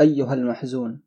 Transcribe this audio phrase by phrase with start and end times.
[0.00, 1.02] أيها المحزون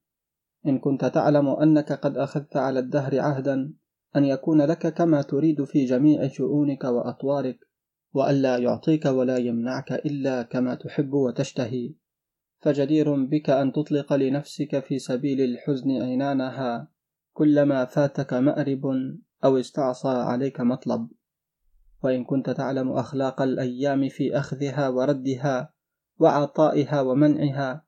[0.67, 3.73] إن كنت تعلم أنك قد أخذت على الدهر عهدا
[4.15, 7.59] أن يكون لك كما تريد في جميع شؤونك وأطوارك
[8.13, 11.93] وألا يعطيك ولا يمنعك إلا كما تحب وتشتهي.
[12.59, 16.87] فجدير بك أن تطلق لنفسك في سبيل الحزن عنانها
[17.33, 18.85] كلما فاتك مأرب
[19.43, 21.07] أو استعصى عليك مطلب.
[22.03, 25.73] وإن كنت تعلم أخلاق الأيام في أخذها وردها
[26.19, 27.86] وعطائها ومنعها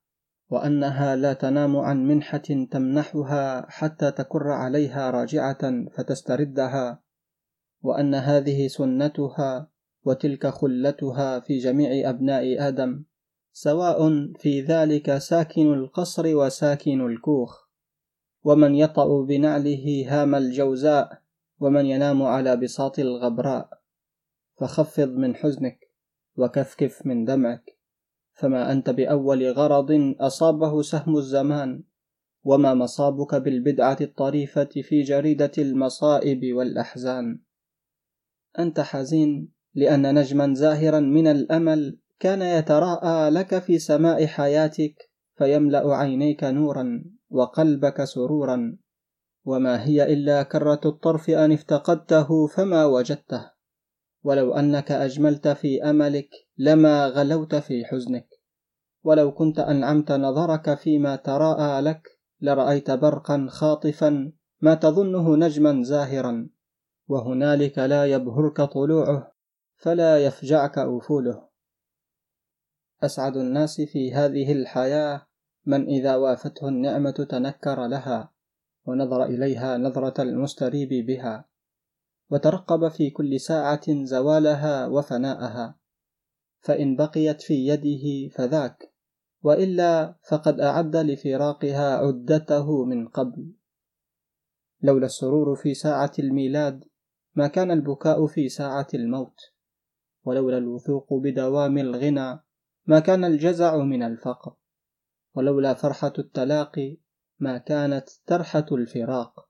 [0.50, 7.02] وأنها لا تنام عن منحة تمنحها حتى تكر عليها راجعة فتستردها
[7.82, 9.70] وأن هذه سنتها
[10.04, 13.04] وتلك خلتها في جميع أبناء آدم
[13.52, 17.70] سواء في ذلك ساكن القصر وساكن الكوخ.
[18.44, 21.22] ومن يطأ بنعله هام الجوزاء
[21.60, 23.70] ومن ينام على بساط الغبراء.
[24.60, 25.80] فخفض من حزنك
[26.38, 27.79] وكفكف من دمعك.
[28.40, 31.84] فما أنت بأول غرض أصابه سهم الزمان
[32.44, 37.40] وما مصابك بالبدعة الطريفة في جريدة المصائب والأحزان.
[38.60, 46.44] أنت حزين لأن نجما زاهرا من الأمل كان يتراءى لك في سماء حياتك فيملأ عينيك
[46.44, 48.78] نورا وقلبك سرورا.
[49.46, 53.52] وما هي إلا كرة الطرف أن افتقدته فما وجدته.
[54.24, 56.30] ولو أنك أجملت في أملك
[56.60, 58.28] لما غلوت في حزنك.
[59.04, 66.50] ولو كنت أنعمت نظرك فيما تراءى لك لرأيت برقا خاطفا ما تظنه نجما زاهرا.
[67.08, 69.32] وهنالك لا يبهرك طلوعه
[69.78, 71.50] فلا يفجعك أفوله.
[73.04, 75.28] أسعد الناس في هذه الحياة
[75.66, 78.32] من إذا وافته النعمة تنكر لها
[78.86, 81.46] ونظر إليها نظرة المستريب بها.
[82.30, 85.79] وترقب في كل ساعة زوالها وفناءها.
[86.60, 88.94] فإن بقيت في يده فذاك
[89.44, 93.54] وإلا فقد أعد لفراقها عدته من قبل.
[94.82, 96.86] لولا السرور في ساعة الميلاد
[97.36, 99.40] ما كان البكاء في ساعة الموت.
[100.24, 102.40] ولولا الوثوق بدوام الغنى
[102.86, 104.56] ما كان الجزع من الفقر.
[105.36, 106.98] ولولا فرحة التلاقي
[107.40, 109.50] ما كانت ترحة الفراق.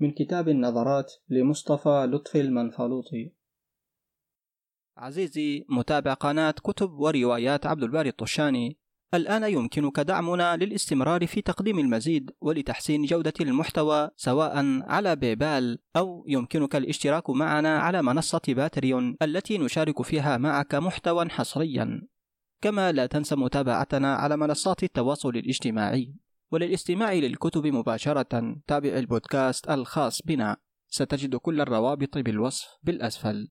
[0.00, 3.32] من كتاب النظرات لمصطفى لطفي المنفلوطي.
[4.98, 8.78] عزيزي متابع قناة كتب وروايات عبد الباري الطشاني.
[9.14, 16.76] الآن يمكنك دعمنا للاستمرار في تقديم المزيد ولتحسين جودة المحتوى سواء على بيبال أو يمكنك
[16.76, 22.02] الاشتراك معنا على منصة باتريون التي نشارك فيها معك محتوى حصريا.
[22.62, 26.14] كما لا تنسى متابعتنا على منصات التواصل الاجتماعي.
[26.52, 30.56] وللاستماع للكتب مباشرة تابع البودكاست الخاص بنا.
[30.88, 33.48] ستجد كل الروابط بالوصف بالأسفل.